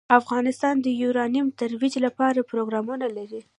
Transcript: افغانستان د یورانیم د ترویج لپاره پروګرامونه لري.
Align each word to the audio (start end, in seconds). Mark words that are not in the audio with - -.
افغانستان 0.19 0.75
د 0.81 0.87
یورانیم 1.01 1.45
د 1.49 1.53
ترویج 1.61 1.93
لپاره 2.05 2.47
پروګرامونه 2.51 3.05
لري. 3.17 3.41